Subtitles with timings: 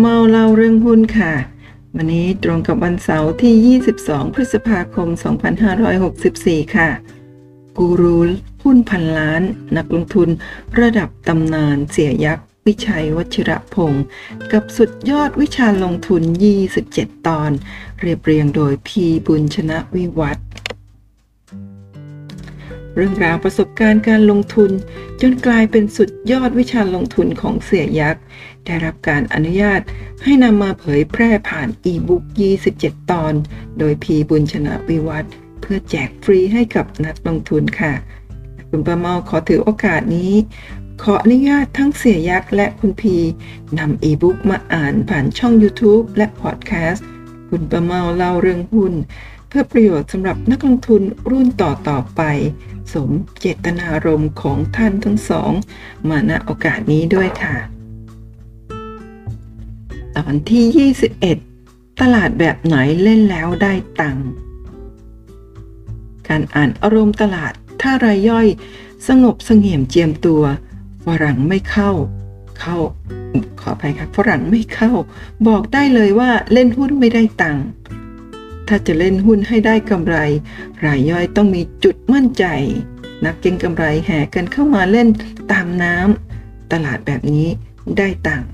[0.00, 1.32] เมาเล่าเรื่องหุ้นค่ะ
[1.96, 5.08] วันนี้ตรงกับวันเสาร์ที่ 22 พฤษภาคม
[5.92, 6.88] 2564 ค่ะ
[7.78, 8.18] กูรู
[8.64, 9.42] หุ้นพันล้าน
[9.76, 10.28] นักลงทุน
[10.80, 14.04] ระดับตำนานเสียยักษ์ วิชัยวชิระพงศ์
[14.52, 16.22] กับสุดยอดวิชาลงทุน
[16.74, 17.50] 27 ตอน
[18.00, 20.46] เรียบเรียงโดยพีบุญชนะวิวัฒน์
[23.00, 24.70] เรื่องราวประสบการณ์การลงทุน
[25.20, 28.22] จนกลายเป็นสุดยอดวิชาลงทุนของเสียยักษ์
[28.64, 29.80] ได้รับการอนุญาต
[30.24, 32.22] ให้นำมาเผยแพร่ผ่านอีบุ๊ก
[32.66, 33.34] 27 ตอน
[33.78, 35.24] โดยพีบุญชนะวิวัฒ
[35.60, 37.92] เพื่อแจกฟรีให้กับนักลงทุนค่ะ
[38.68, 40.32] คุณประเมาขอถือโอกาสนี้
[41.02, 43.16] ขออนุญาตทั้งเสียยักษ์และคุณพี
[43.78, 47.06] นำอีบุ๊กมาอ่านผ่านช่อง YouTube และพอดแคสต์
[47.50, 48.94] คุณประเมาเล่าเรื่องหุ้น
[49.48, 52.22] เพื่อประโยชน์สำหรับนักลงทุนรุ่นต่อต่อไป
[52.94, 55.52] สมเจตนารมณ์ของท่านทั้งสอง
[56.08, 57.56] มาณโอกาสนี้ด้วยค่ะ
[60.16, 60.90] ตอนที่
[61.52, 64.28] 21 ตลาดแบบไหนเล่นแล้วได้ตังค์
[66.28, 67.52] การอ่านอารมณ์ตลาด
[67.82, 68.46] ถ้ารายย่อย
[69.08, 70.42] สงบเสงี่ยมเจียมตัว
[71.04, 71.90] ฝรั่งไม่เข้า
[72.60, 72.76] เข้า
[73.60, 74.92] ขออภัยครับฝรั่งไม่เข้า
[75.48, 77.64] บอกได้เลยว่าเล่นหุ้นไม่ได้ตังค์
[78.68, 80.16] ถ้าจะเล่นหุ้นให้ได้กำไร
[80.84, 82.44] รายย่อยต้องมีจุดมั่นใจ
[83.24, 85.08] นักเก็งกำไรแห่กันเข้ามาเล่น
[85.52, 87.46] ตามน้ำตลาดแบบนี้
[87.98, 88.48] ได้ตังค์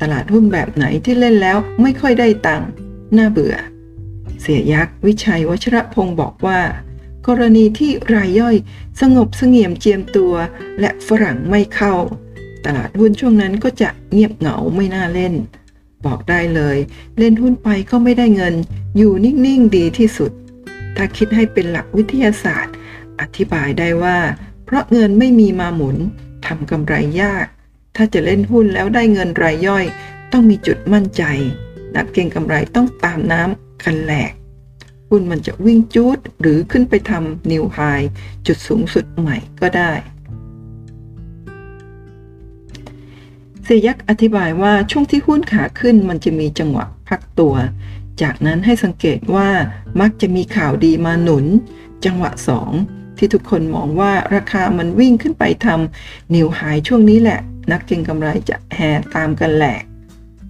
[0.00, 2.68] ตลาดหุ้นแบบไหนที่เล่นแล้วไม่ค่อยได้ตังค์
[3.16, 3.56] น่าเบื่อ
[4.40, 6.60] เสียยักษ์วิชัยวชระพงศ์บอกว่า
[7.26, 8.56] กรณีที่รายย่อย
[9.00, 10.34] สงบเสงี่ยมเจียมตัว
[10.80, 11.94] และฝรั่งไม่เข้า
[12.66, 15.34] ตลาดหุ้นช่วงนั้นก็จะเงียบเหงาไม่น่าเล่น
[16.06, 16.76] บอกได้เลย
[17.18, 18.54] เล่นหุ้นไปก็ไม่ได้เงิน
[18.98, 20.32] อยู่นิ่งๆดีที่สุด
[20.96, 22.74] ถ้าคิดให้เป็นหลักวิทยาศาสตร์
[23.20, 24.18] อธิบายได้ว่า
[24.64, 25.96] เพราะเงินไม่มีมาหมุน
[26.46, 27.46] ทำกำไรยาก
[27.96, 29.84] ถ้าจะเล่นหุ้นแล้วได้เงินรายย่อย
[30.32, 31.22] ต้องมีจุดมั่นใจ
[31.94, 34.32] นักเก็งกำไรต้องตามน้ำกันแหลก
[35.10, 37.78] หุ้นมันจะวิ่งจูดหรือขึ้นไปทำนิวไฮ
[38.46, 39.92] จุดสูงสุดใหม่ก็ได้
[43.64, 47.54] เสยยักอธิบายว่าช่วงที่หุ้นขาขึ้นมันจะมีจังหวะพักตัว
[48.22, 49.48] จากนั้นให้สังเกตว่า
[50.00, 51.46] มักจะมีข่าวดีมาหนุน
[52.04, 52.30] จังหวะ
[52.74, 57.40] 2 ที่ทุกคนมองว่าราคามันวิ่งขึ้นไปทำนิวไฮช่วงนี้แหละ
[57.72, 59.82] นักเก็งกำไรจะแห่ตามกันแหลก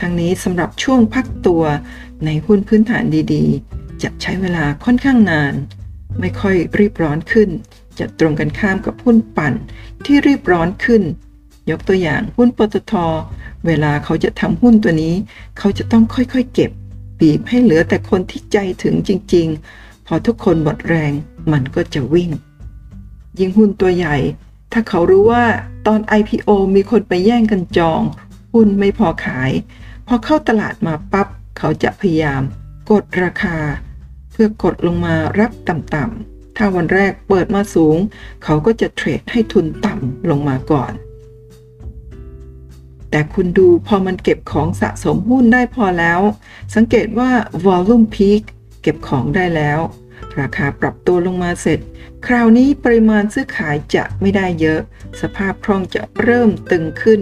[0.00, 1.62] ทั้งนี้สำหรับช่วงพักตัว
[2.24, 3.04] ในหุ้นพื้นฐาน
[3.34, 5.54] ดีๆ จะใช้เวลาค่อนข้างนาน
[6.20, 7.48] ไม่ค่อยรีบร้อนขึ้น
[7.98, 9.54] จะตรงกันข้ามกับหุ้นปั่น
[10.04, 11.02] ที่รีบร้อนขึ้น
[11.70, 12.92] ยกตัวอย่างหุ้นปตท
[13.66, 15.14] เวลาเขาจะทำหุ้นตัวนี้
[15.58, 16.70] เขาจะต้องค่อยๆเก็บ
[17.20, 19.46] บีบให้เหลือแต่คนที่ใจถึงจริง
[19.78, 21.12] ๆ พอทุกคนหมดแรง
[21.52, 22.30] มันก็จะวิ่ง
[23.38, 24.16] ยิงหุ้นตัวใหญ่
[24.72, 25.44] ถ้าเขารู้ว่า
[25.86, 28.02] ตอน IPO มีคนไปแย่งกันจอง
[28.52, 29.50] หุ้นไม่พอขาย
[30.06, 32.42] พอเข้าตลาดมาปับ๊บเขาจะพยายาม
[32.90, 33.56] กดราคา
[34.30, 37.96] เพื่อกดลงมารับต่ำๆถ้าวันแรกเปิดมาสูง
[38.44, 40.92] เขาก็จะเทรดให้ทุนต่ำลงมาก่อน
[43.10, 46.20] แต่คุณดูพอมันเก็บของสะสมหุ้นได้พอแล้ว
[46.74, 47.30] สังเกตว่า
[47.64, 48.42] volume peak
[48.82, 49.80] เก็บของได้แล้ว
[50.40, 51.80] ราคาปรับตัวลงมาเสร็จ
[52.26, 54.80] คราวนี้ปริมาณซื้อขายจะไม่ได้เยอะ
[55.20, 57.20] สภาพคล่องจะเริ่มตึงขึ้น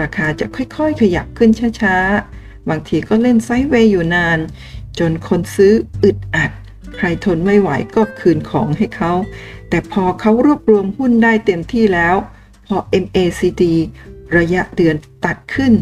[0.00, 4.38] ราคาจะค่อยๆ ขยับขึ้นช้าๆ บางทีก็เล่นไซด์เวย์อยู่นาน
[4.98, 5.72] จนคนซื้อ
[6.04, 6.50] อึดอัด
[6.96, 9.12] ใครทนไม่ไหวก็คืนของให้เขา
[9.68, 12.16] แต่พอเขารวบรวมหุ้นได้เต็มที่แล้ว
[12.66, 13.62] พอ MACD
[14.36, 15.72] ระยะเดือนตัดขึ้น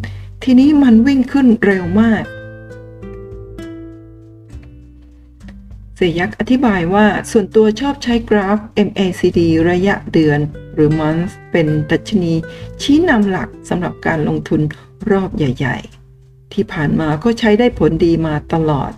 [0.42, 2.24] ทีนี้มันวิ่งขึ้นเร็วมาก
[5.96, 8.58] เสยยักษ์อธิบายว่าส่วนตัวชอบใช้กราฟ
[8.88, 9.40] MACD
[9.70, 10.38] ระยะเดือน
[10.74, 12.32] หรือ month เป็นดัชนี
[12.82, 14.60] ชี้นำหลักสำหรับการลงทุน
[15.10, 15.76] รอบใหญ่
[16.16, 18.92] ๆ ที่ผ่านมาก็ใช้ได้ผลดีมาตลอด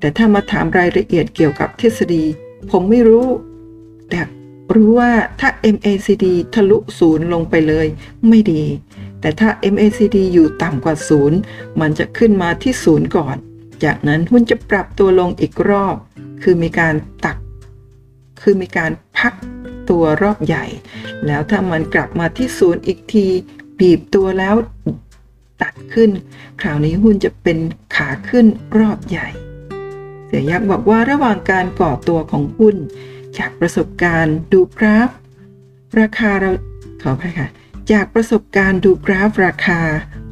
[0.00, 2.24] แต่ถ้ามาถามรายละเอียดเกี่ยวกับทฤษฎี
[2.70, 3.28] ผมไม่รู้
[4.10, 4.20] แต่
[4.74, 7.86] รู้ว่าถ้า MACD ทะลุศูนย์ลงไปเลย
[8.28, 8.64] ไม่ดี
[9.20, 11.38] แต่ถ้า MACD อยู่ต่ำกว่าศูนย์
[11.80, 13.36] มันจะขึ้นมาที่ศูนย์ก่อน
[13.84, 15.96] จากนั้นหุ้นจะปรับตัวลงอีกรอบ
[16.42, 16.94] คือมีการ
[17.24, 17.38] ตัก
[18.42, 19.34] คือมีการพัก
[19.90, 20.64] ตัวรอบใหญ่
[21.26, 23.26] แล้วถ้ามันกลับมาที่ศูนย์อีกที
[23.78, 24.54] บีบตัวแล้ว
[25.62, 26.10] ตัดขึ้น
[26.60, 27.58] คราวนี้หุ้นจะเป็น
[27.94, 28.46] ขาขึ้น
[28.78, 29.28] รอบใหญ่
[30.26, 32.76] เสียยักษ์บอกว่าระหว่างการก่อตัวของหุ้น
[33.38, 35.10] จากประสบการณ์ดูกราฟ
[36.00, 36.50] ราคาเรา
[37.02, 37.48] ขออภัยค่ะ
[37.92, 39.80] จากประสบการณ์ดูกราฟราคา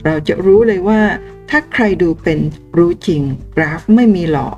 [0.04, 1.02] เราจะรู้เลยว่า
[1.50, 2.38] ถ้าใครดูเป็น
[2.76, 3.22] รู้จริง
[3.56, 4.56] กราฟไม่มีหลอก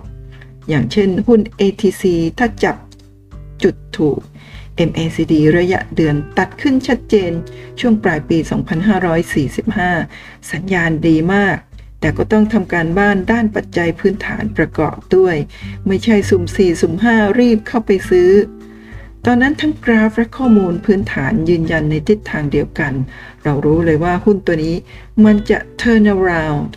[0.68, 2.04] อย่างเช่นหุ้น ATC
[2.38, 2.76] ถ้าจับ
[3.62, 4.20] จุดถูก
[4.88, 7.32] MACD ระยะเดือนตัดขึ้นชัดเจน
[7.80, 8.38] ช่วงปลายปี
[9.44, 11.56] 2545 สัญญาณดีมาก
[12.04, 15.36] แต่ก็ต้องทำการบ้านด้านปัจจัยพื้นฐานประกอบด้วย
[15.86, 18.30] ไม่ใช่สุ่ม4สุ่ม5 รีบเข้าไปซื้อ
[19.26, 22.92] ตอนนั้นทั้งกราฟและข้อมูลพื้นฐานยืนยันในทิศทางเดียวกัน
[23.44, 24.76] เรารู้เลยว่าหุ้นตัวนี้
[25.24, 26.70] มันจะ turn around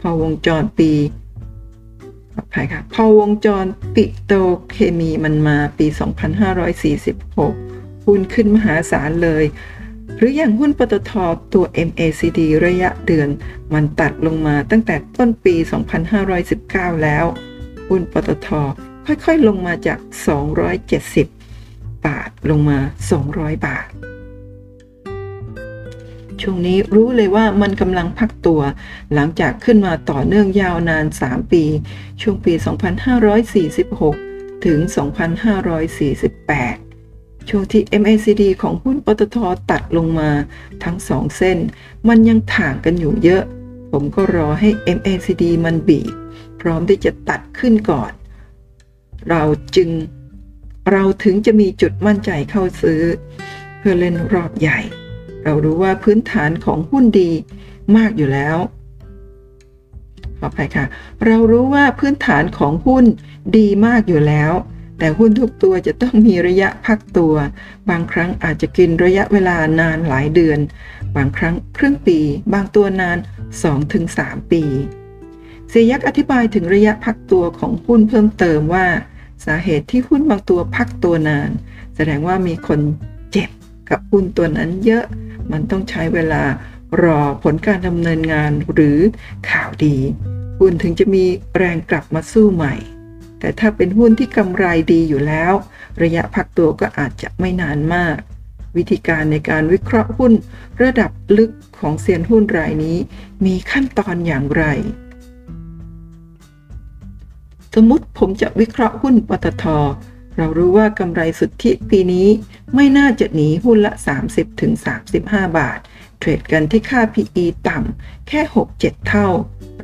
[0.00, 0.92] พอวงจรปี
[2.34, 4.32] ขออภัยค่ะพอวงจรปิโต
[4.70, 5.86] เคมีมันมาปี
[7.16, 9.44] 2546 หุ้นขึ้นมหาศาลเลย
[10.16, 11.12] หรืออย่างหุ้นปตท
[11.54, 13.28] ตัว MACD ระยะเดือน
[13.74, 15.54] มันตัดลงมาตั้งแต่ต้นปี
[16.28, 17.24] 2519 แล้ว
[17.88, 18.48] หุ้นปตท
[19.06, 19.98] ค่อยๆลงมาจาก
[20.82, 22.78] 270 บาทลงมา
[23.20, 23.88] 200 บาท
[26.40, 28.60] ช่วงนี้รู้เลยว่ามันกำลังพักตัว
[29.14, 31.64] หลังจากขึ้นมาต่อเนื่องยาวนาน 3 ปี
[32.20, 32.52] ช่วงปี
[33.98, 36.89] 2546 ถึง 2548
[37.48, 39.36] ช่วงที่ MACD ของหุ้นปตท
[39.70, 40.30] ตัดลงมา
[40.84, 41.58] ทั้ง2เส้น
[42.08, 43.42] มันยังถ่างกันอยู่เยอะ
[43.92, 46.14] ผมก็รอให้ MACD มันบีบ
[46.60, 48.12] พร้อมที่จะตัดขึ้นก่อน
[49.28, 49.42] เรา
[49.76, 49.90] จึง
[50.92, 53.02] เราถึงจะมีจุดมั่นใจเข้าซื้อ
[53.78, 54.78] เพื่อเล่นรอบใหญ่
[55.44, 57.30] เรารู้ว่าพื้นฐานของหุ้นดี
[57.96, 58.56] มากอยู่แล้ว
[60.38, 60.84] ขออภัยค่ะ
[61.26, 63.04] เรารู้ว่าพื้นฐานของหุ้น
[63.56, 64.52] ดีมากอยู่แล้ว
[65.00, 67.34] แต่หุ้นทุกตัวจะต้องมีระยะพักตัว
[67.90, 70.58] บางครั้งอาจจะกินระยะเวลานานหลายเดือน
[71.16, 72.18] บางครั้งครึ่งปี
[72.52, 73.18] บางตัวนาน
[73.84, 74.62] 2-3 ปี
[75.68, 78.86] เสียยักอธิบายถึงระยะพักตัวของหุ้นเพิ่มเติมว่า
[79.44, 81.50] สาเหตุที่หุ้นบางตัวพักตัวนาน
[81.96, 82.80] แสดงว่ามีคน
[83.32, 83.50] เจ็บ
[83.90, 85.04] กับหุ้นตัวนั้นเยอะ
[85.52, 86.42] มันต้องใช้เวลา
[87.02, 88.98] รอผลการดำเนินงานหรือ
[89.50, 89.96] ข่าวดี
[90.58, 91.24] หุ้นถึงจะมี
[91.56, 92.74] แรงกลับมาสู้ใหม่
[93.40, 95.52] แต่ถ้าเป็นหุ้นที่กำไรดีอยู่แล้ว
[96.02, 98.16] ระยะพักตัวก็อาจจะไม่นานมาก
[98.76, 100.32] วิธีการในการวิเคราะห์หุ้น
[100.82, 102.96] ระดับลึกของเซียนหุ้นรายนี้
[103.44, 104.64] มีขั้นตอนอย่างไร
[107.74, 109.64] สมมติผมจะวิเคราะห์หุ้นปตท
[110.36, 112.28] เรารู้ว่ากำไรสุทธิปีนี้
[112.74, 113.92] ไม่น่าจะหนีหุ้นละ
[114.74, 115.78] 30-35 บาท
[116.18, 118.40] เทรดกันที่ค่า PE ต่ำแค่
[118.74, 119.28] 6-7 เท่า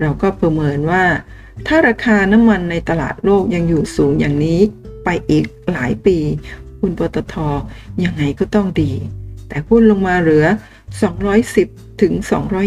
[0.00, 1.04] เราก็ประเมินว่า
[1.66, 4.60] ถ้าราคาน้ำมันในตลาดโลกยังอยู่สูงอย่างนี้
[5.04, 6.18] ไปอีกหลายปี
[6.80, 7.34] หุ้นปตท
[8.04, 8.92] ยังไงก็ต้องดี
[9.48, 10.46] แต่หุ้นลงมาเหลือ
[11.22, 12.12] 210 ถึง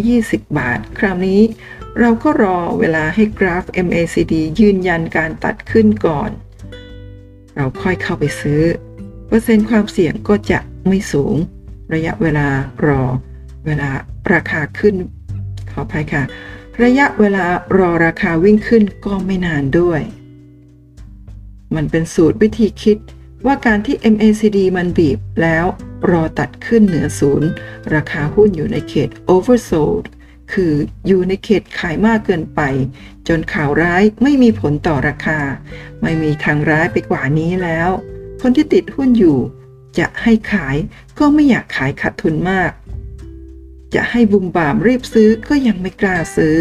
[0.03, 1.41] 220 บาท คราวนี้
[1.99, 6.29] เราก็รอเวลาให้กราฟ MACD ยืนยันการตัดขึ้นก่อน
[7.55, 8.61] เราค่อยเข้าไปซื้อ
[9.27, 11.35] เปอร์เซ็นต์ความเสี่ยงก็จะไม่สูง
[11.93, 12.47] ระยะเวลา
[12.87, 13.01] รอ
[13.65, 13.89] เวลา
[14.33, 14.95] ราคาขึ้น
[15.71, 16.23] ขออภัยค่ะ
[16.85, 17.45] ระยะเวลา
[17.77, 20.01] รอราคาวิ่งขึ้นก็ไม่นานด้วย
[21.75, 22.97] มันเป็นสูตรวิธีคิด
[23.45, 25.65] ว่าการที่ MACD มันบีบแล้ว
[26.11, 27.49] รอตัดขึ้นเหนือศูนย์
[27.93, 30.03] ราคาหุ้นอยู่ในเขต oversold
[30.53, 30.73] คือ
[31.07, 32.61] อยู่ในเขตขายมากเกินไป
[33.27, 35.39] จนข่าวร้ายไม่มีผลต่อราคา
[36.01, 37.89] ไม่มีทางร้ายไปกว่านี้แล้ว
[38.41, 39.39] คนที่ติดหุ้นอยู่
[39.99, 40.75] จะให้ขาย
[41.19, 42.71] ก็ไม่อยากขายขาดทุนมาก
[43.93, 46.55] จะให้บุมบามรีบซื้อก็ยังไม่กล้าซื้อ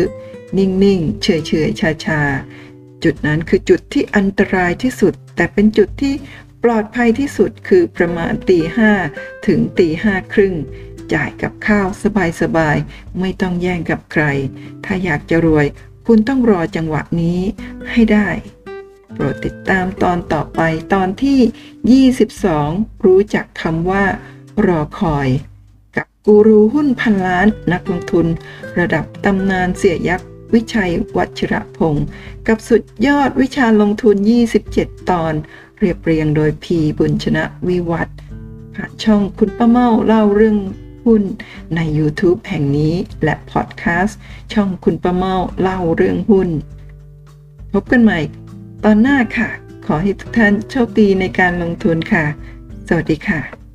[0.58, 6.14] นิ่งๆ เฉยๆ ชาๆ จุดนั้นคือจุดที่อันตรายที่สุด แต่เป็นจุดที่
[6.64, 8.92] ปลอดภัยที่สุดคือประมาณตีห้า
[9.46, 10.54] ถึงตีห้าครึ่ง
[11.12, 11.86] จ่ายกับข้าว
[12.40, 14.24] สบายๆ ไม่ต้องแย่งกับใคร
[14.84, 15.66] ถ้าอยากจะรวย
[16.06, 17.40] คุณต้องรอจังหวะนี้
[17.90, 18.28] ให้ได้
[19.14, 20.60] โปรดติดตามตอนต่อไป
[20.94, 24.04] ตอนที่ 22 รู้จักคำว่า
[24.66, 25.28] รอคอย
[26.30, 28.26] กูรูหุ้นพันล้านนักลงทุน
[28.78, 32.06] ระดับตำนานเสียยักษ์ วิชัยวัชระพงศ์
[32.48, 34.16] กับสุดยอดวิชาลงทุน
[34.62, 35.34] 27 ตอน
[35.78, 38.16] เรียบเรียงโดยพีบุญชนะวิวัฒน์
[38.74, 40.58] ผ่านช่องคุณป้าเมาเล่าเรื่อง
[41.04, 41.22] หุ้น
[41.74, 42.94] ใน YouTube แห่งนี้
[43.24, 44.18] และพอดแคสต์
[44.52, 46.48] ช่องคุณป้าเมาเล่าเรื่องหุ้น
[47.72, 48.18] พบกันใหม่
[48.84, 49.48] ตอนหน้าค่ะ
[49.86, 52.24] ขอให้ทุกท่านโชคดีในการลงทุนค่ะ
[52.88, 53.67] สวัสดีค่ะ